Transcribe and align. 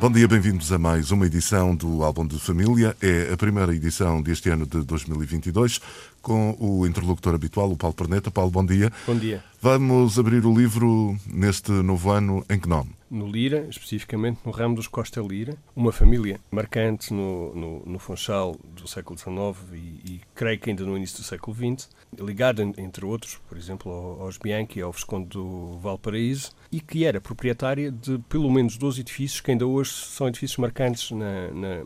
Bom 0.00 0.10
dia, 0.10 0.26
bem-vindos 0.26 0.72
a 0.72 0.78
mais 0.78 1.10
uma 1.10 1.26
edição 1.26 1.76
do 1.76 2.02
Álbum 2.02 2.26
de 2.26 2.38
Família. 2.38 2.96
É 3.02 3.34
a 3.34 3.36
primeira 3.36 3.74
edição 3.74 4.22
deste 4.22 4.48
ano 4.48 4.64
de 4.64 4.82
2022, 4.82 5.78
com 6.22 6.56
o 6.58 6.86
interlocutor 6.86 7.34
habitual, 7.34 7.70
o 7.70 7.76
Paulo 7.76 7.94
Perneta. 7.94 8.30
Paulo, 8.30 8.50
bom 8.50 8.64
dia. 8.64 8.92
Bom 9.06 9.16
dia. 9.16 9.42
Vamos 9.60 10.18
abrir 10.18 10.46
o 10.46 10.54
livro 10.54 11.18
neste 11.26 11.70
novo 11.70 12.10
ano 12.10 12.44
em 12.48 12.58
que 12.58 12.68
nome? 12.68 12.92
No 13.10 13.26
Lira, 13.26 13.66
especificamente 13.68 14.38
no 14.44 14.52
ramo 14.52 14.76
dos 14.76 14.86
Costa 14.86 15.20
Lira, 15.20 15.56
uma 15.74 15.90
família 15.90 16.40
marcante 16.50 17.12
no, 17.12 17.54
no, 17.54 17.82
no 17.84 17.98
Funchal 17.98 18.56
do 18.64 18.88
século 18.88 19.18
XIX 19.18 19.58
e, 19.72 19.76
e, 19.76 20.20
creio 20.34 20.58
que 20.60 20.70
ainda 20.70 20.84
no 20.84 20.96
início 20.96 21.18
do 21.18 21.24
século 21.24 21.56
XX, 21.56 21.90
ligada, 22.18 22.62
entre 22.62 23.04
outros, 23.04 23.40
por 23.48 23.58
exemplo, 23.58 23.90
aos 24.20 24.38
Bianchi 24.38 24.78
e 24.78 24.82
ao 24.82 24.92
Visconde 24.92 25.28
do 25.28 25.78
Valparaíso, 25.78 26.52
e 26.70 26.80
que 26.80 27.04
era 27.04 27.20
proprietária 27.20 27.90
de 27.90 28.18
pelo 28.28 28.50
menos 28.50 28.78
12 28.78 29.00
edifícios 29.00 29.40
que 29.40 29.50
ainda 29.50 29.66
hoje 29.66 29.90
são 29.90 30.28
edifícios 30.28 30.58
marcantes 30.58 31.10
na, 31.10 31.50
na, 31.50 31.84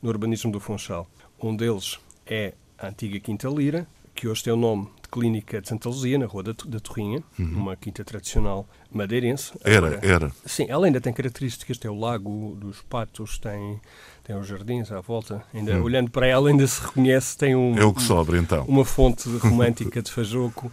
no 0.00 0.08
urbanismo 0.08 0.50
do 0.50 0.58
Funchal. 0.58 1.06
Um 1.40 1.54
deles 1.54 2.00
é 2.26 2.54
a 2.82 2.88
antiga 2.88 3.20
Quinta 3.20 3.48
Lira, 3.48 3.86
que 4.12 4.26
hoje 4.26 4.42
tem 4.42 4.52
o 4.52 4.56
nome 4.56 4.88
de 5.00 5.08
Clínica 5.08 5.60
de 5.60 5.68
Santa 5.68 5.88
Luzia, 5.88 6.18
na 6.18 6.26
Rua 6.26 6.42
da, 6.42 6.52
da 6.66 6.80
Torrinha, 6.80 7.22
uhum. 7.38 7.46
uma 7.54 7.76
quinta 7.76 8.04
tradicional 8.04 8.68
madeirense. 8.90 9.52
Era, 9.62 9.86
Agora, 9.86 10.00
era. 10.02 10.32
Sim, 10.44 10.66
ela 10.68 10.86
ainda 10.86 11.00
tem 11.00 11.12
características, 11.12 11.78
tem 11.78 11.88
o 11.88 11.98
lago 11.98 12.56
dos 12.60 12.82
patos, 12.82 13.38
tem, 13.38 13.80
tem 14.24 14.36
os 14.36 14.48
jardins 14.48 14.90
à 14.90 15.00
volta. 15.00 15.44
Ainda, 15.54 15.76
hum. 15.76 15.84
Olhando 15.84 16.10
para 16.10 16.26
ela, 16.26 16.50
ainda 16.50 16.66
se 16.66 16.82
reconhece, 16.82 17.38
tem 17.38 17.54
um... 17.54 17.78
É 17.78 17.84
o 17.84 17.94
que 17.94 18.02
sobra, 18.02 18.36
então. 18.36 18.64
Uma 18.64 18.84
fonte 18.84 19.28
romântica 19.38 20.02
de 20.02 20.10
Fajoco 20.10 20.70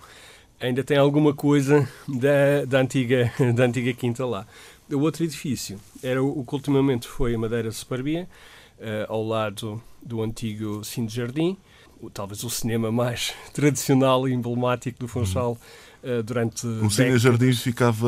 ainda 0.59 0.83
tem 0.83 0.97
alguma 0.97 1.33
coisa 1.33 1.87
da, 2.07 2.65
da, 2.67 2.79
antiga, 2.79 3.31
da 3.55 3.65
antiga 3.65 3.93
quinta 3.93 4.25
lá. 4.25 4.47
O 4.91 4.97
outro 4.97 5.23
edifício 5.23 5.79
era 6.01 6.21
o, 6.23 6.43
que 6.43 6.55
ultimamente 6.55 7.07
foi 7.07 7.35
a 7.35 7.37
Madeira 7.37 7.71
Superbia, 7.71 8.27
uh, 8.79 9.13
ao 9.13 9.23
lado 9.23 9.81
do 10.01 10.23
antigo 10.23 10.83
Cine 10.83 11.07
Jardim, 11.07 11.55
talvez 12.13 12.43
o 12.43 12.49
cinema 12.49 12.91
mais 12.91 13.33
tradicional 13.53 14.27
e 14.27 14.33
emblemático 14.33 14.99
do 14.99 15.07
Funchal 15.07 15.57
uh, 16.03 16.23
durante. 16.23 16.65
O 16.65 16.89
Cine 16.89 17.17
Jardim 17.17 17.53
ficava 17.53 18.07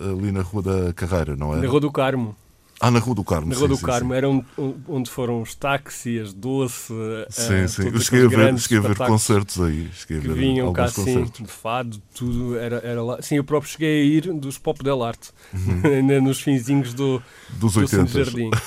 ali 0.00 0.32
na 0.32 0.42
Rua 0.42 0.62
da 0.62 0.92
Carreira, 0.92 1.36
não 1.36 1.54
é? 1.54 1.60
Na 1.60 1.68
Rua 1.68 1.80
do 1.80 1.92
Carmo. 1.92 2.34
Ah, 2.80 2.90
na 2.90 2.98
Rua 3.00 3.14
do 3.14 3.24
Carmo. 3.24 3.48
Na 3.48 3.54
Rua 3.56 3.66
sim, 3.66 3.74
do 3.74 3.76
sim, 3.76 3.86
Carmo, 3.86 4.10
sim. 4.10 4.16
era 4.16 4.28
onde, 4.28 4.46
onde 4.86 5.10
foram 5.10 5.42
os 5.42 5.54
táxis, 5.54 6.32
doce. 6.32 6.92
Sim, 7.28 7.64
uh, 7.64 7.68
sim. 7.68 7.88
Eu 7.88 8.00
cheguei 8.00 8.26
a 8.26 8.28
ver, 8.28 8.58
cheguei 8.58 8.78
a 8.78 8.80
ver 8.80 8.96
concertos 8.96 9.60
aí. 9.60 9.88
Cheguei 9.92 10.20
que 10.20 10.30
a 10.30 10.32
ver 10.32 10.40
vinham 10.40 10.72
cá, 10.72 10.84
concertos. 10.84 11.36
sim, 11.36 11.44
de 11.44 11.50
fado, 11.50 12.00
tudo 12.14 12.56
era, 12.56 12.76
era 12.76 13.02
lá. 13.02 13.20
Sim, 13.20 13.36
eu 13.36 13.44
próprio 13.44 13.70
cheguei 13.70 14.02
a 14.02 14.04
ir 14.04 14.32
dos 14.32 14.58
Pop 14.58 14.82
Del 14.82 15.02
Arte, 15.02 15.30
uhum. 15.52 16.22
nos 16.22 16.40
finzinhos 16.40 16.94
do, 16.94 17.20
dos 17.50 17.74
do 17.74 17.80
80. 17.80 18.06
Jardim. 18.06 18.50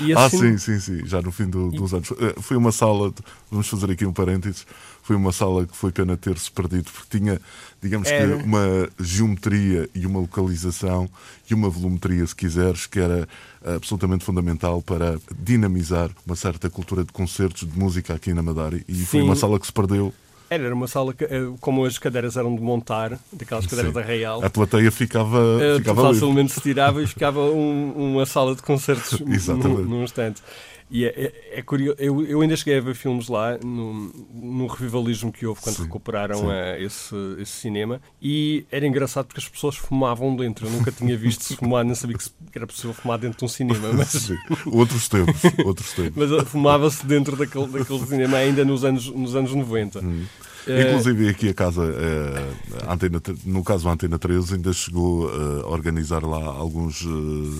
E 0.00 0.12
assim, 0.14 0.14
ah, 0.14 0.30
sim, 0.30 0.58
sim, 0.58 0.80
sim, 0.80 1.06
já 1.06 1.20
no 1.20 1.30
fim 1.30 1.48
do, 1.48 1.70
dos 1.70 1.92
anos. 1.92 2.10
Eh, 2.12 2.34
foi 2.40 2.56
uma 2.56 2.72
sala, 2.72 3.12
vamos 3.50 3.68
fazer 3.68 3.90
aqui 3.90 4.06
um 4.06 4.12
parênteses, 4.12 4.66
foi 5.10 5.16
uma 5.16 5.32
sala 5.32 5.66
que 5.66 5.76
foi 5.76 5.90
pena 5.90 6.16
ter-se 6.16 6.48
perdido, 6.48 6.88
porque 6.88 7.18
tinha, 7.18 7.40
digamos 7.82 8.06
era. 8.08 8.36
que, 8.36 8.44
uma 8.44 8.88
geometria 9.00 9.90
e 9.92 10.06
uma 10.06 10.20
localização 10.20 11.10
e 11.50 11.52
uma 11.52 11.68
volumetria, 11.68 12.24
se 12.24 12.36
quiseres, 12.36 12.86
que 12.86 13.00
era 13.00 13.28
absolutamente 13.64 14.24
fundamental 14.24 14.80
para 14.80 15.18
dinamizar 15.36 16.10
uma 16.24 16.36
certa 16.36 16.70
cultura 16.70 17.02
de 17.02 17.10
concertos 17.10 17.68
de 17.68 17.76
música 17.76 18.14
aqui 18.14 18.32
na 18.32 18.40
Madeira. 18.40 18.80
E 18.86 18.94
Sim. 18.94 19.04
foi 19.04 19.22
uma 19.22 19.34
sala 19.34 19.58
que 19.58 19.66
se 19.66 19.72
perdeu 19.72 20.14
era, 20.48 20.74
uma 20.74 20.88
sala 20.88 21.14
que, 21.14 21.24
eh, 21.24 21.52
como 21.60 21.84
as 21.84 21.96
cadeiras 21.96 22.36
eram 22.36 22.56
de 22.56 22.60
montar, 22.60 23.18
daquelas 23.32 23.66
cadeiras 23.66 23.92
Sim. 23.92 24.00
da 24.00 24.04
Real. 24.04 24.44
A 24.44 24.50
plateia 24.50 24.90
ficava, 24.90 25.38
uh, 25.38 25.78
ficava 25.78 26.02
facilmente 26.02 26.52
se 26.52 26.60
tirava 26.60 27.00
e 27.00 27.06
ficava 27.06 27.40
um, 27.40 28.14
uma 28.14 28.26
sala 28.26 28.56
de 28.56 28.62
concertos 28.62 29.18
num, 29.48 29.84
num 29.84 30.02
instante. 30.02 30.42
E 30.90 31.04
é, 31.04 31.08
é, 31.08 31.58
é 31.58 31.62
curioso, 31.62 31.96
eu, 32.00 32.26
eu, 32.26 32.40
ainda 32.40 32.56
cheguei 32.56 32.76
a 32.76 32.80
ver 32.80 32.96
filmes 32.96 33.28
lá 33.28 33.56
no, 33.58 34.12
no 34.34 34.66
revivalismo 34.66 35.30
que 35.30 35.46
houve 35.46 35.60
quando 35.60 35.76
sim, 35.76 35.82
recuperaram 35.84 36.40
sim. 36.40 36.50
A, 36.50 36.80
esse, 36.80 37.14
esse, 37.38 37.52
cinema 37.52 38.02
e 38.20 38.66
era 38.72 38.84
engraçado 38.84 39.26
porque 39.26 39.38
as 39.38 39.48
pessoas 39.48 39.76
fumavam 39.76 40.34
dentro. 40.34 40.66
Eu 40.66 40.70
nunca 40.72 40.90
tinha 40.90 41.16
visto 41.16 41.44
se 41.44 41.54
fumar, 41.54 41.84
nem 41.84 41.94
sabia 41.94 42.18
que 42.18 42.28
era 42.56 42.66
possível 42.66 42.92
fumar 42.92 43.18
dentro 43.18 43.38
de 43.38 43.44
um 43.44 43.48
cinema. 43.48 43.92
Mas... 43.94 44.08
Sim. 44.08 44.36
Outros 44.66 45.08
tempos, 45.08 45.40
outros 45.64 45.92
tempos. 45.94 46.16
mas 46.16 46.32
uh, 46.32 46.44
fumava-se 46.44 47.06
dentro 47.06 47.36
daquele, 47.36 47.68
daquele 47.68 48.06
cinema 48.06 48.38
ainda 48.38 48.64
nos 48.64 48.84
anos, 48.84 49.06
nos 49.06 49.36
anos 49.36 49.54
90. 49.54 50.00
Hum. 50.00 50.24
Eh, 50.66 50.82
Inclusive 50.88 51.28
aqui 51.28 51.48
a 51.48 51.54
casa, 51.54 51.82
eh, 51.84 52.86
a 52.86 52.92
Antena, 52.92 53.20
no 53.44 53.64
caso 53.64 53.88
a 53.88 53.92
Antena 53.92 54.18
13, 54.18 54.54
ainda 54.54 54.72
chegou 54.72 55.28
a 55.28 55.68
organizar 55.68 56.22
lá 56.24 56.44
alguns 56.44 56.98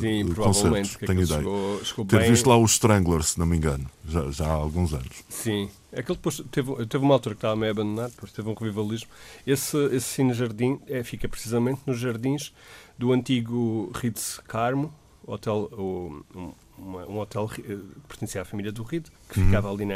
Sim, 0.01 0.33
concertos. 0.35 0.97
Tenho 0.97 1.23
ideia. 1.23 1.39
Chegou, 1.39 1.85
chegou 1.85 2.05
Ter 2.05 2.21
bem... 2.21 2.31
visto 2.31 2.49
lá 2.49 2.57
os 2.59 2.73
Stranglers, 2.73 3.31
se 3.31 3.39
não 3.39 3.47
me 3.47 3.57
engano, 3.57 3.87
já, 4.09 4.31
já 4.31 4.47
há 4.47 4.53
alguns 4.53 4.93
anos. 4.93 5.25
Sim. 5.29 5.69
Aquele 5.93 6.17
depois 6.17 6.41
teve, 6.53 6.87
teve 6.87 7.05
uma 7.05 7.15
altura 7.15 7.35
que 7.35 7.39
estava 7.39 7.57
meio 7.57 7.73
abandonado, 7.73 8.11
depois 8.13 8.33
teve 8.33 8.49
um 8.49 8.55
revivalismo. 8.55 9.09
Esse, 9.47 9.77
esse 9.87 10.07
Cine 10.07 10.33
Jardim 10.33 10.79
é, 10.87 11.03
fica 11.03 11.29
precisamente 11.29 11.81
nos 11.85 11.99
jardins 11.99 12.53
do 12.97 13.13
antigo 13.13 13.91
Ritz 13.95 14.41
Carmo, 14.47 14.93
hotel, 15.27 15.69
o, 15.73 16.23
um, 16.35 16.53
uma, 16.79 17.07
um 17.07 17.19
hotel 17.19 17.49
que 17.49 17.61
uh, 17.61 17.85
pertencia 18.09 18.43
à 18.43 18.45
família 18.45 18.73
do 18.73 18.83
Reed, 18.83 19.07
que 19.29 19.41
uhum. 19.41 19.47
ficava, 19.47 19.71
ali 19.71 19.85
na, 19.85 19.95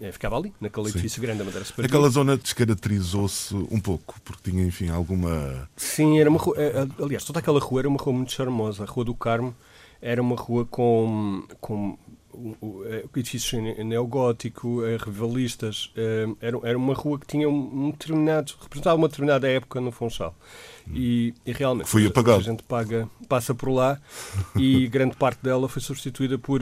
eh, 0.00 0.12
ficava 0.12 0.36
ali, 0.36 0.52
naquele 0.60 0.86
Sim. 0.86 0.98
edifício 0.98 1.22
grande 1.22 1.38
da 1.38 1.44
Madeira 1.44 1.64
Superior. 1.64 1.88
Aquela 1.88 2.08
zona 2.08 2.36
descaracterizou-se 2.36 3.54
um 3.54 3.80
pouco, 3.80 4.20
porque 4.24 4.50
tinha, 4.50 4.64
enfim, 4.64 4.88
alguma... 4.88 5.68
Sim, 5.76 6.18
era 6.18 6.28
uma 6.28 6.38
rua... 6.38 6.56
Uh, 6.56 7.04
aliás, 7.04 7.24
toda 7.24 7.38
aquela 7.38 7.60
rua 7.60 7.80
era 7.80 7.88
uma 7.88 7.98
rua 7.98 8.12
muito 8.12 8.32
charmosa. 8.32 8.84
A 8.84 8.86
Rua 8.86 9.04
do 9.04 9.14
Carmo 9.14 9.54
era 10.00 10.20
uma 10.20 10.36
rua 10.36 10.66
com, 10.66 11.46
com 11.60 11.96
edifícios 13.16 13.62
neogótico, 13.84 14.82
rivalistas. 15.04 15.92
Era, 16.40 16.58
era 16.62 16.78
uma 16.78 16.94
rua 16.94 17.18
que 17.18 17.26
tinha 17.26 17.48
um 17.48 17.90
determinado, 17.90 18.54
representava 18.60 18.96
uma 18.96 19.08
determinada 19.08 19.48
época 19.48 19.80
no 19.80 19.90
Funchal. 19.90 20.34
E, 20.92 21.34
e 21.46 21.52
realmente 21.52 21.88
foi 21.88 22.06
apagado. 22.06 22.40
a 22.40 22.42
gente 22.42 22.62
paga, 22.62 23.08
passa 23.28 23.54
por 23.54 23.70
lá 23.70 24.00
e 24.56 24.86
grande 24.88 25.16
parte 25.16 25.42
dela 25.42 25.68
foi 25.68 25.80
substituída 25.80 26.38
por 26.38 26.60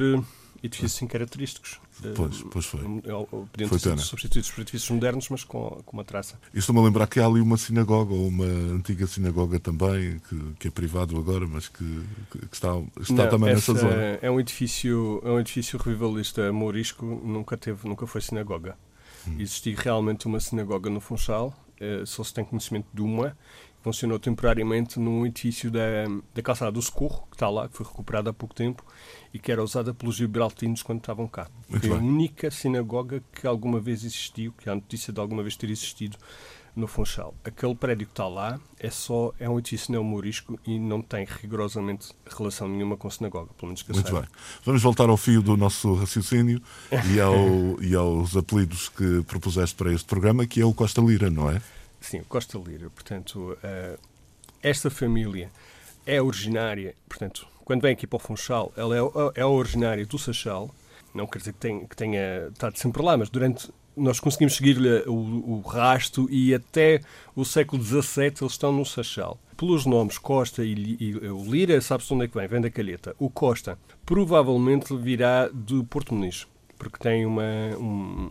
edifícios 0.62 0.92
sem 0.92 1.08
característicos. 1.08 1.80
Pois, 2.14 2.42
pois 2.50 2.64
foi. 2.64 2.80
Podiam 2.80 3.68
foi 3.68 3.78
ser 3.78 3.98
substituídos 3.98 4.50
por 4.50 4.60
edifícios 4.62 4.90
modernos, 4.90 5.28
mas 5.28 5.44
com, 5.44 5.80
com 5.84 5.96
uma 5.96 6.04
traça. 6.04 6.38
Estou-me 6.54 6.80
a 6.80 6.84
lembrar 6.84 7.06
que 7.06 7.20
há 7.20 7.26
ali 7.26 7.40
uma 7.40 7.56
sinagoga, 7.56 8.14
ou 8.14 8.28
uma 8.28 8.44
antiga 8.44 9.06
sinagoga 9.06 9.58
também, 9.58 10.20
que, 10.28 10.54
que 10.58 10.68
é 10.68 10.70
privado 10.70 11.16
agora, 11.18 11.46
mas 11.46 11.68
que, 11.68 11.84
que 12.30 12.38
está, 12.52 12.70
está 13.00 13.14
Não, 13.14 13.28
também 13.28 13.54
nessa 13.54 13.74
zona. 13.74 14.18
É 14.20 14.30
um 14.30 14.38
edifício, 14.38 15.20
é 15.24 15.30
um 15.30 15.40
edifício 15.40 15.78
rivalista 15.78 16.52
morisco, 16.52 17.04
nunca, 17.04 17.56
teve, 17.56 17.86
nunca 17.88 18.06
foi 18.06 18.20
sinagoga. 18.20 18.76
Hum. 19.26 19.36
Existia 19.38 19.74
realmente 19.76 20.26
uma 20.26 20.40
sinagoga 20.40 20.90
no 20.90 21.00
Funchal, 21.00 21.54
eh, 21.80 22.04
só 22.06 22.22
se 22.22 22.32
tem 22.32 22.44
conhecimento 22.44 22.86
de 22.92 23.02
uma, 23.02 23.36
funcionou 23.82 24.18
temporariamente 24.18 24.98
num 24.98 25.26
edifício 25.26 25.70
da, 25.70 25.80
da 26.34 26.42
calçada 26.42 26.70
do 26.70 26.80
Socorro, 26.80 27.26
que 27.30 27.36
está 27.36 27.50
lá, 27.50 27.68
que 27.68 27.76
foi 27.76 27.84
recuperado 27.84 28.30
há 28.30 28.32
pouco 28.32 28.54
tempo 28.54 28.84
e 29.34 29.38
que 29.38 29.50
era 29.50 29.62
usada 29.62 29.92
pelos 29.92 30.16
gibraltinos 30.16 30.82
quando 30.82 31.00
estavam 31.00 31.26
cá. 31.26 31.48
Muito 31.68 31.86
foi 31.86 31.98
bem. 31.98 31.98
a 31.98 32.10
única 32.10 32.50
sinagoga 32.50 33.22
que 33.32 33.46
alguma 33.46 33.80
vez 33.80 34.04
existiu, 34.04 34.52
que 34.52 34.70
há 34.70 34.74
notícia 34.74 35.12
de 35.12 35.20
alguma 35.20 35.42
vez 35.42 35.56
ter 35.56 35.68
existido 35.68 36.16
no 36.74 36.86
Funchal. 36.86 37.34
Aquele 37.44 37.74
prédio 37.74 38.06
que 38.06 38.12
está 38.12 38.26
lá 38.26 38.58
é 38.78 38.88
só 38.88 39.32
é 39.38 39.48
um 39.48 39.58
edifício 39.58 39.92
neomorisco 39.92 40.58
e 40.66 40.78
não 40.78 41.02
tem 41.02 41.26
rigorosamente 41.26 42.12
relação 42.26 42.66
nenhuma 42.68 42.96
com 42.96 43.08
a 43.08 43.10
sinagoga, 43.10 43.50
pelo 43.54 43.68
menos 43.68 43.82
que 43.82 43.92
Muito 43.92 44.06
saiba. 44.06 44.22
bem. 44.22 44.30
Vamos 44.64 44.82
voltar 44.82 45.08
ao 45.10 45.16
fio 45.16 45.42
do 45.42 45.56
nosso 45.56 45.94
raciocínio 45.94 46.62
e, 47.14 47.20
ao, 47.20 47.82
e 47.82 47.94
aos 47.94 48.36
apelidos 48.36 48.88
que 48.88 49.22
propuseste 49.24 49.74
para 49.76 49.92
este 49.92 50.06
programa, 50.06 50.46
que 50.46 50.60
é 50.60 50.64
o 50.64 50.72
Costa 50.72 51.00
Lira, 51.02 51.28
não 51.28 51.50
é? 51.50 51.60
Sim, 52.02 52.22
Costa 52.24 52.58
Lira. 52.58 52.90
Portanto, 52.90 53.56
uh, 53.64 53.98
esta 54.62 54.90
família 54.90 55.50
é 56.04 56.20
originária, 56.20 56.94
portanto, 57.08 57.46
quando 57.64 57.82
vem 57.82 57.92
aqui 57.92 58.06
para 58.06 58.16
o 58.16 58.20
Funchal, 58.20 58.72
ela 58.76 58.94
é, 58.96 59.00
é 59.40 59.46
originária 59.46 60.04
do 60.04 60.18
Sachal. 60.18 60.68
Não 61.14 61.26
quer 61.26 61.38
dizer 61.38 61.52
que 61.52 61.60
tenha, 61.60 61.86
que 61.86 61.96
tenha 61.96 62.48
estado 62.48 62.76
sempre 62.76 63.02
lá, 63.02 63.16
mas 63.16 63.30
durante 63.30 63.70
nós 63.96 64.18
conseguimos 64.18 64.56
seguir-lhe 64.56 65.02
o, 65.06 65.12
o 65.12 65.60
rasto 65.60 66.26
e 66.30 66.54
até 66.54 67.00
o 67.36 67.44
século 67.44 67.82
XVII 67.82 68.26
eles 68.40 68.52
estão 68.52 68.72
no 68.72 68.84
Sachal. 68.84 69.38
Pelos 69.56 69.86
nomes 69.86 70.18
Costa 70.18 70.64
e, 70.64 70.96
e, 70.98 71.16
o 71.28 71.44
Lira, 71.44 71.80
sabe-se 71.80 72.12
onde 72.12 72.24
é 72.24 72.28
que 72.28 72.36
vem? 72.36 72.48
Vem 72.48 72.60
da 72.60 72.70
calheta. 72.70 73.14
O 73.18 73.30
Costa 73.30 73.78
provavelmente 74.04 74.96
virá 74.96 75.48
do 75.48 75.84
Porto 75.84 76.14
Muniz 76.14 76.46
porque 76.82 76.98
tem 76.98 77.24
uma, 77.24 77.44
um, 77.78 78.28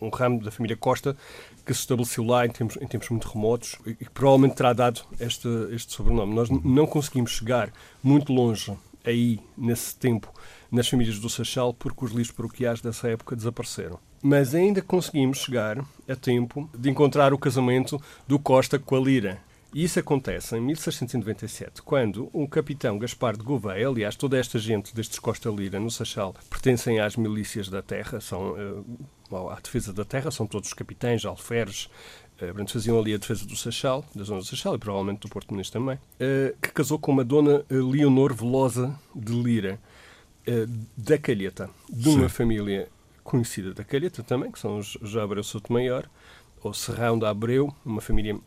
um 0.00 0.08
ramo 0.08 0.42
da 0.42 0.50
família 0.50 0.76
Costa 0.76 1.16
que 1.64 1.72
se 1.72 1.80
estabeleceu 1.80 2.24
lá 2.24 2.44
em 2.46 2.50
tempos, 2.50 2.76
em 2.80 2.86
tempos 2.86 3.08
muito 3.10 3.28
remotos 3.28 3.76
e 3.86 3.94
que 3.94 4.10
provavelmente 4.10 4.56
terá 4.56 4.72
dado 4.72 5.02
este, 5.18 5.48
este 5.72 5.92
sobrenome. 5.92 6.34
Nós 6.34 6.48
não 6.50 6.86
conseguimos 6.86 7.32
chegar 7.32 7.72
muito 8.02 8.32
longe 8.32 8.76
aí, 9.04 9.38
nesse 9.56 9.94
tempo, 9.96 10.32
nas 10.70 10.88
famílias 10.88 11.18
do 11.18 11.28
Seixal, 11.28 11.74
porque 11.74 12.04
os 12.04 12.10
livros 12.10 12.32
paroquiais 12.32 12.80
dessa 12.80 13.08
época 13.08 13.36
desapareceram. 13.36 13.98
Mas 14.22 14.54
ainda 14.54 14.80
conseguimos 14.80 15.38
chegar 15.38 15.84
a 16.08 16.16
tempo 16.16 16.68
de 16.76 16.88
encontrar 16.88 17.34
o 17.34 17.38
casamento 17.38 18.00
do 18.26 18.38
Costa 18.38 18.78
com 18.78 18.96
a 18.96 19.00
Lira. 19.00 19.38
E 19.74 19.82
isso 19.82 19.98
acontece 19.98 20.56
em 20.56 20.60
1697, 20.60 21.82
quando 21.82 22.30
um 22.32 22.46
capitão 22.46 22.96
Gaspar 22.96 23.36
de 23.36 23.42
Gouveia, 23.42 23.88
aliás, 23.88 24.14
toda 24.14 24.38
esta 24.38 24.56
gente 24.56 24.94
destes 24.94 25.18
Costa 25.18 25.50
Lira 25.50 25.80
no 25.80 25.90
Seixal 25.90 26.32
pertencem 26.48 27.00
às 27.00 27.16
milícias 27.16 27.68
da 27.68 27.82
terra, 27.82 28.20
são 28.20 28.52
uh, 28.52 28.84
à 29.36 29.56
defesa 29.56 29.92
da 29.92 30.04
terra, 30.04 30.30
são 30.30 30.46
todos 30.46 30.72
capitães, 30.72 31.24
alferes, 31.24 31.84
uh, 32.36 32.46
portanto, 32.46 32.72
faziam 32.72 32.98
ali 32.98 33.14
a 33.14 33.16
defesa 33.16 33.46
do 33.46 33.56
Seixal, 33.56 34.04
da 34.14 34.24
zona 34.24 34.40
do 34.40 34.46
Seixal 34.46 34.74
e 34.74 34.78
provavelmente 34.78 35.20
do 35.20 35.28
Porto 35.28 35.52
Muniz 35.52 35.70
também, 35.70 35.96
uh, 35.96 36.56
que 36.60 36.72
casou 36.72 36.98
com 36.98 37.12
uma 37.12 37.24
dona 37.24 37.64
Leonor 37.70 38.34
Velosa 38.34 38.98
de 39.14 39.32
Lira, 39.32 39.80
da 40.94 41.16
Calheta, 41.16 41.70
de 41.88 42.06
uma 42.10 42.28
Sim. 42.28 42.34
família 42.34 42.88
conhecida 43.22 43.72
da 43.72 43.82
Calheta 43.82 44.22
também, 44.22 44.52
que 44.52 44.58
são 44.58 44.78
os 44.78 44.98
Jabreu 45.00 45.42
Soto 45.42 45.72
Maior, 45.72 46.06
ou 46.62 46.74
Serrão 46.74 47.18
da 47.18 47.30
Abreu, 47.30 47.74
uma 47.84 48.02
família 48.02 48.38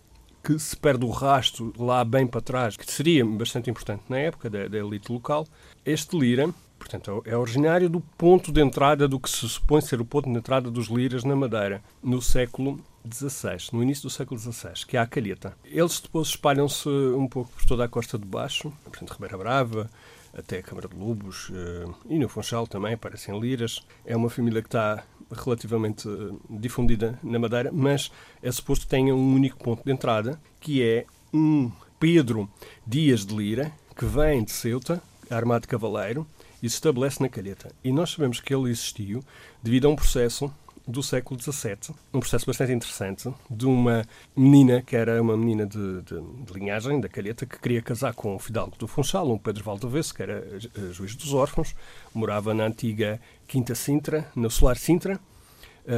que 0.43 0.57
se 0.57 0.77
perde 0.77 1.03
o 1.03 1.09
rastro 1.09 1.73
lá 1.77 2.05
bem 2.05 2.25
para 2.25 2.39
trás, 2.39 2.77
que 2.77 2.89
seria 2.89 3.25
bastante 3.25 3.69
importante 3.69 4.03
na 4.07 4.17
época 4.17 4.49
da, 4.49 4.67
da 4.67 4.77
elite 4.77 5.11
local. 5.11 5.45
Este 5.85 6.17
Lira, 6.17 6.53
portanto, 6.77 7.21
é 7.25 7.35
originário 7.35 7.89
do 7.89 7.99
ponto 7.99 8.51
de 8.51 8.61
entrada 8.61 9.07
do 9.07 9.19
que 9.19 9.29
se 9.29 9.47
supõe 9.47 9.81
ser 9.81 9.99
o 9.99 10.05
ponto 10.05 10.29
de 10.31 10.37
entrada 10.37 10.69
dos 10.69 10.87
Liras 10.87 11.23
na 11.23 11.35
Madeira, 11.35 11.83
no 12.01 12.21
século 12.21 12.79
XVI, 13.11 13.69
no 13.73 13.81
início 13.81 14.03
do 14.03 14.09
século 14.09 14.39
XVI, 14.39 14.85
que 14.87 14.97
é 14.97 14.99
a 14.99 15.07
Calheta. 15.07 15.55
Eles 15.65 15.99
depois 15.99 16.29
espalham-se 16.29 16.89
um 16.89 17.27
pouco 17.27 17.51
por 17.51 17.65
toda 17.65 17.85
a 17.85 17.87
costa 17.87 18.17
de 18.17 18.25
baixo, 18.25 18.71
portanto, 18.83 19.11
Ribeira 19.11 19.37
Brava, 19.37 19.89
até 20.37 20.59
a 20.59 20.63
Câmara 20.63 20.87
de 20.87 20.95
Lobos 20.95 21.49
uh, 21.49 21.95
e 22.07 22.19
no 22.19 22.29
Funchal 22.29 22.67
também 22.67 22.93
aparecem 22.93 23.39
liras. 23.39 23.83
É 24.05 24.15
uma 24.15 24.29
família 24.29 24.61
que 24.61 24.67
está 24.67 25.03
relativamente 25.31 26.07
eh, 26.07 26.35
difundida 26.49 27.19
na 27.21 27.37
Madeira, 27.37 27.69
mas 27.73 28.09
é 28.41 28.49
suposto 28.49 28.85
que 28.85 28.91
tenha 28.91 29.13
um 29.13 29.33
único 29.33 29.57
ponto 29.57 29.83
de 29.83 29.91
entrada, 29.91 30.39
que 30.59 30.81
é 30.81 31.05
um 31.33 31.69
Pedro 31.99 32.49
Dias 32.85 33.25
de 33.25 33.35
Lira, 33.35 33.71
que 33.95 34.05
vem 34.05 34.43
de 34.43 34.51
Ceuta, 34.51 35.01
armado 35.29 35.63
de 35.63 35.67
cavaleiro, 35.67 36.25
e 36.61 36.69
se 36.69 36.75
estabelece 36.75 37.21
na 37.21 37.29
Calheta. 37.29 37.71
E 37.83 37.91
nós 37.91 38.11
sabemos 38.11 38.39
que 38.39 38.53
ele 38.53 38.69
existiu 38.69 39.23
devido 39.61 39.87
a 39.87 39.89
um 39.89 39.95
processo 39.95 40.51
do 40.87 41.03
século 41.03 41.39
XVII, 41.39 41.93
um 42.13 42.19
processo 42.19 42.45
bastante 42.45 42.71
interessante, 42.71 43.29
de 43.49 43.65
uma 43.65 44.07
menina 44.35 44.81
que 44.81 44.95
era 44.95 45.21
uma 45.21 45.35
menina 45.35 45.65
de, 45.65 46.01
de, 46.03 46.21
de 46.21 46.53
linhagem, 46.53 47.01
da 47.01 47.09
Calheta, 47.09 47.45
que 47.45 47.59
queria 47.59 47.81
casar 47.81 48.13
com 48.13 48.33
o 48.35 48.39
fidalgo 48.39 48.77
do 48.77 48.87
Funchal, 48.87 49.29
um 49.29 49.37
Pedro 49.37 49.65
Valdevesso, 49.65 50.13
que 50.13 50.23
era 50.23 50.41
uh, 50.77 50.93
juiz 50.93 51.13
dos 51.13 51.33
órfãos, 51.33 51.75
morava 52.13 52.53
na 52.53 52.65
antiga 52.65 53.19
Quinta 53.45 53.75
Sintra, 53.75 54.31
no 54.33 54.49
Solar 54.49 54.77
Sintra, 54.77 55.19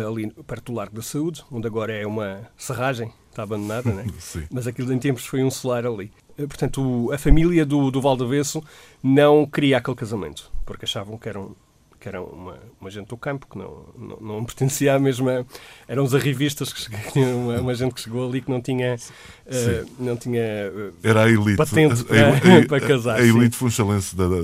ali 0.08 0.30
perto 0.46 0.72
do 0.72 0.78
Largo 0.78 0.96
da 0.96 1.02
Saúde, 1.02 1.44
onde 1.52 1.68
agora 1.68 1.94
é 1.94 2.06
uma 2.06 2.48
serragem, 2.58 3.12
está 3.30 3.44
abandonada, 3.44 3.92
né? 3.92 4.06
mas 4.52 4.68
aquilo 4.68 4.94
em 4.94 5.00
tempos 5.00 5.26
foi 5.26 5.44
um 5.44 5.50
solar 5.50 5.86
ali. 5.86 6.12
Uh, 6.38 6.48
portanto, 6.48 7.12
a 7.12 7.18
família 7.18 7.66
do, 7.66 7.90
do 7.90 8.02
Valdevesso 8.02 8.64
não 9.02 9.46
queria 9.46 9.78
aquele 9.78 9.96
casamento, 9.96 10.52
porque 10.66 10.86
achavam 10.86 11.18
que 11.18 11.28
era 11.28 11.40
um 11.40 11.56
que 12.00 12.08
era 12.08 12.22
uma, 12.22 12.58
uma 12.80 12.90
gente 12.90 13.08
do 13.08 13.18
campo, 13.18 13.46
que 13.46 13.58
não, 13.58 13.84
não, 13.98 14.18
não 14.22 14.46
pertencia 14.46 14.96
à 14.96 15.00
mesma. 15.00 15.46
Eram 15.88 16.04
os 16.04 16.16
arrivistas, 16.16 16.72
que, 16.72 16.88
uma, 17.20 17.60
uma 17.60 17.76
gente 17.76 17.94
que 17.94 18.02
chegou 18.02 18.28
ali 18.28 18.42
que 18.42 18.50
não 18.50 18.62
tinha. 18.62 18.96
Uh, 18.96 19.90
não 20.00 20.16
tinha 20.16 20.72
uh, 20.74 20.94
era 21.04 21.26
a 21.26 21.30
elite, 21.30 21.58
patente 21.58 22.04
para, 22.06 22.30
a, 22.30 22.60
a, 22.60 22.66
para 22.66 22.80
casar. 22.88 23.20
A 23.20 23.24
elite 23.24 23.56
funchalense 23.56 24.16
da, 24.16 24.28
da, 24.28 24.36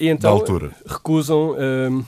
então, 0.00 0.30
da 0.30 0.34
altura. 0.34 0.72
recusam. 0.86 1.50
Uh, 1.50 2.06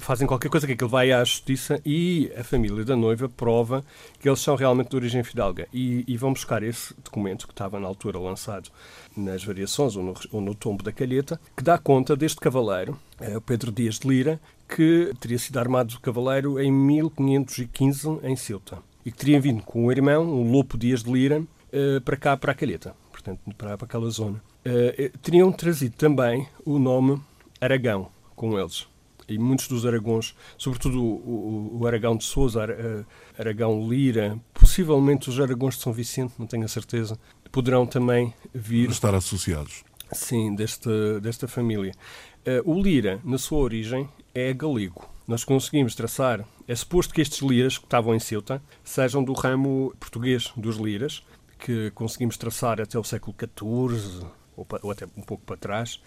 fazem 0.00 0.26
qualquer 0.26 0.48
coisa 0.48 0.66
que 0.66 0.72
aquilo 0.72 0.90
vai 0.90 1.12
à 1.12 1.22
justiça 1.22 1.80
e 1.84 2.30
a 2.36 2.42
família 2.42 2.84
da 2.84 2.96
noiva 2.96 3.28
prova 3.28 3.84
que 4.18 4.28
eles 4.28 4.40
são 4.40 4.56
realmente 4.56 4.90
de 4.90 4.96
origem 4.96 5.22
fidalga 5.22 5.68
e, 5.72 6.04
e 6.06 6.16
vão 6.16 6.32
buscar 6.32 6.62
esse 6.62 6.94
documento 7.04 7.46
que 7.46 7.52
estava 7.52 7.78
na 7.78 7.86
altura 7.86 8.18
lançado 8.18 8.70
nas 9.16 9.44
variações 9.44 9.96
ou 9.96 10.02
no, 10.02 10.14
ou 10.32 10.40
no 10.40 10.54
tombo 10.54 10.82
da 10.82 10.92
calheta, 10.92 11.40
que 11.56 11.62
dá 11.62 11.78
conta 11.78 12.16
deste 12.16 12.40
cavaleiro, 12.40 12.98
é 13.20 13.36
o 13.36 13.40
Pedro 13.40 13.72
Dias 13.72 13.98
de 13.98 14.08
Lira, 14.08 14.40
que 14.68 15.12
teria 15.20 15.38
sido 15.38 15.58
armado 15.58 15.90
de 15.90 16.00
cavaleiro 16.00 16.60
em 16.60 16.70
1515 16.72 18.20
em 18.22 18.36
Ceuta 18.36 18.78
e 19.04 19.10
que 19.10 19.18
teria 19.18 19.40
vindo 19.40 19.62
com 19.62 19.86
o 19.86 19.92
irmão, 19.92 20.26
o 20.26 20.50
Lopo 20.50 20.76
Dias 20.76 21.02
de 21.02 21.12
Lira, 21.12 21.42
eh, 21.72 22.00
para 22.00 22.16
cá, 22.16 22.36
para 22.36 22.52
a 22.52 22.54
calheta, 22.54 22.94
portanto, 23.12 23.40
para, 23.56 23.76
para 23.76 23.86
aquela 23.86 24.10
zona. 24.10 24.42
Eh, 24.64 24.94
eh, 24.98 25.12
teriam 25.22 25.52
trazido 25.52 25.94
também 25.96 26.48
o 26.64 26.78
nome 26.78 27.20
Aragão 27.60 28.08
com 28.34 28.58
eles 28.58 28.86
e 29.28 29.38
muitos 29.38 29.68
dos 29.68 29.84
Aragões, 29.84 30.34
sobretudo 30.56 31.02
o, 31.02 31.06
o, 31.06 31.78
o 31.80 31.86
Aragão 31.86 32.16
de 32.16 32.24
Souza, 32.24 32.60
Aragão 33.38 33.88
Lira, 33.88 34.38
possivelmente 34.54 35.28
os 35.28 35.40
Aragões 35.40 35.74
de 35.76 35.82
São 35.82 35.92
Vicente, 35.92 36.34
não 36.38 36.46
tenho 36.46 36.64
a 36.64 36.68
certeza, 36.68 37.18
poderão 37.50 37.86
também 37.86 38.34
vir. 38.54 38.90
Estar 38.90 39.14
associados. 39.14 39.84
Sim, 40.12 40.54
deste, 40.54 40.88
desta 41.20 41.48
família. 41.48 41.92
Uh, 42.46 42.70
o 42.70 42.80
Lira, 42.80 43.20
na 43.24 43.38
sua 43.38 43.58
origem, 43.58 44.08
é 44.34 44.52
galego. 44.52 45.08
Nós 45.26 45.42
conseguimos 45.42 45.94
traçar. 45.94 46.46
É 46.68 46.74
suposto 46.74 47.12
que 47.12 47.20
estes 47.20 47.40
liras 47.40 47.78
que 47.78 47.84
estavam 47.84 48.14
em 48.14 48.20
Ceuta 48.20 48.62
sejam 48.84 49.22
do 49.24 49.32
ramo 49.32 49.94
português 49.98 50.52
dos 50.56 50.76
liras, 50.76 51.24
que 51.58 51.90
conseguimos 51.92 52.36
traçar 52.36 52.80
até 52.80 52.98
o 52.98 53.04
século 53.04 53.34
XIV, 53.36 54.26
ou, 54.56 54.66
ou 54.82 54.90
até 54.90 55.06
um 55.16 55.22
pouco 55.22 55.44
para 55.44 55.56
trás, 55.56 56.00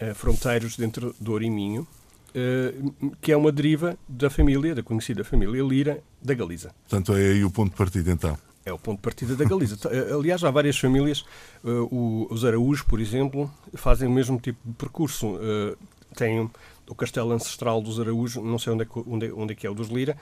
uh, 0.00 0.14
fronteiros 0.14 0.76
dentro 0.76 1.14
do 1.20 1.32
Oriminho, 1.32 1.86
uh, 2.30 3.16
que 3.20 3.32
é 3.32 3.36
uma 3.36 3.52
deriva 3.52 3.96
da 4.08 4.30
família, 4.30 4.74
da 4.74 4.82
conhecida 4.82 5.24
família 5.24 5.62
Lira, 5.62 6.02
da 6.22 6.34
Galiza. 6.34 6.74
Portanto, 6.88 7.14
é 7.14 7.32
aí 7.32 7.44
o 7.44 7.50
ponto 7.50 7.70
de 7.70 7.76
partida, 7.76 8.10
então. 8.10 8.38
É 8.64 8.72
o 8.72 8.78
ponto 8.78 8.96
de 8.96 9.02
partida 9.02 9.34
da 9.34 9.44
Galiza. 9.44 9.76
Eh, 9.90 10.12
aliás, 10.12 10.44
há 10.44 10.50
várias 10.50 10.78
famílias, 10.78 11.24
uh, 11.64 12.28
os 12.30 12.44
Araújos, 12.44 12.82
por 12.82 13.00
exemplo, 13.00 13.50
fazem 13.74 14.06
o 14.06 14.10
mesmo 14.10 14.38
tipo 14.38 14.58
de 14.64 14.74
percurso. 14.74 15.34
Uh, 15.36 15.76
têm 16.14 16.50
o 16.88 16.94
castelo 16.94 17.32
ancestral 17.32 17.80
dos 17.80 17.98
Araújos, 17.98 18.42
não 18.42 18.58
sei 18.58 18.72
onde 18.72 18.82
é, 18.82 18.86
que, 18.86 19.02
onde, 19.06 19.26
é, 19.26 19.32
onde 19.32 19.52
é 19.52 19.56
que 19.56 19.66
é 19.66 19.70
o 19.70 19.74
dos 19.74 19.88
Lira, 19.88 20.16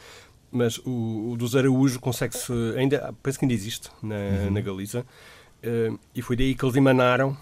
mas 0.50 0.78
o, 0.78 1.32
o 1.32 1.36
dos 1.36 1.56
Araújos 1.56 1.96
consegue-se, 1.96 2.52
ainda, 2.76 3.14
penso 3.22 3.38
que 3.38 3.44
ainda 3.44 3.54
existe 3.54 3.90
na, 4.02 4.14
uhum. 4.14 4.50
na 4.50 4.60
Galiza, 4.60 5.04
e 6.14 6.22
foi 6.22 6.36
daí 6.36 6.54
que 6.54 6.64
eles 6.64 6.76
emanaram 6.76 7.36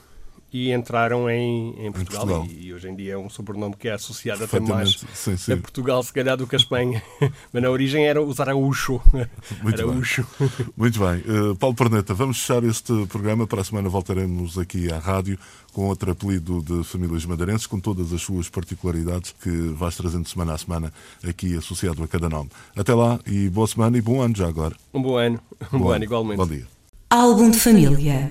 e 0.52 0.72
entraram 0.72 1.28
em, 1.28 1.70
em 1.86 1.92
Portugal, 1.92 2.22
em 2.22 2.28
Portugal. 2.28 2.46
E, 2.48 2.66
e, 2.66 2.74
hoje 2.74 2.88
em 2.88 2.94
dia 2.94 3.14
é 3.14 3.18
um 3.18 3.28
sobrenome 3.28 3.74
que 3.76 3.88
é 3.88 3.92
associado 3.92 4.44
até 4.44 4.60
mais 4.60 5.04
sim, 5.14 5.36
sim. 5.36 5.52
a 5.52 5.56
Portugal, 5.56 6.02
se 6.02 6.12
calhar, 6.12 6.36
do 6.36 6.46
que 6.46 6.54
a 6.54 6.58
Espanha. 6.58 7.02
Mas 7.52 7.62
na 7.62 7.70
origem 7.70 8.06
era 8.06 8.22
os 8.22 8.40
Araújo. 8.40 9.00
Muito 9.62 9.82
Araújo. 9.82 10.26
Bem. 10.38 10.50
Muito 10.76 11.00
bem. 11.00 11.50
Uh, 11.50 11.56
Paulo 11.56 11.74
Perneta, 11.74 12.14
vamos 12.14 12.40
fechar 12.40 12.62
este 12.64 13.06
programa. 13.06 13.46
Para 13.46 13.60
a 13.60 13.64
semana 13.64 13.88
voltaremos 13.88 14.58
aqui 14.58 14.90
à 14.90 14.98
rádio 14.98 15.38
com 15.72 15.88
outro 15.88 16.10
apelido 16.10 16.62
de 16.62 16.84
famílias 16.84 17.26
madeirenses, 17.26 17.66
com 17.66 17.78
todas 17.78 18.12
as 18.12 18.22
suas 18.22 18.48
particularidades 18.48 19.34
que 19.42 19.50
vais 19.50 19.94
trazendo 19.94 20.26
semana 20.26 20.54
a 20.54 20.58
semana 20.58 20.92
aqui 21.22 21.54
associado 21.56 22.02
a 22.02 22.08
cada 22.08 22.30
nome. 22.30 22.50
Até 22.74 22.94
lá 22.94 23.20
e 23.26 23.50
boa 23.50 23.66
semana 23.66 23.98
e 23.98 24.00
bom 24.00 24.22
ano 24.22 24.34
já 24.34 24.48
agora. 24.48 24.74
Um 24.94 25.02
bom 25.02 25.16
ano. 25.16 25.40
Um 25.72 25.78
bom, 25.78 25.84
bom 25.84 25.90
ano, 25.90 26.04
igualmente. 26.04 26.38
Bom 26.38 26.46
dia. 26.46 26.66
Álbum 27.10 27.50
de 27.50 27.58
família. 27.58 28.30